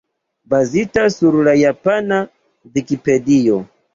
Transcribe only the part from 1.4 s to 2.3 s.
la japana